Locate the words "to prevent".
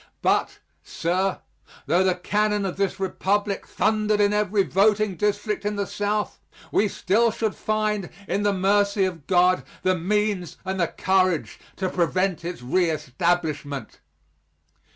11.75-12.43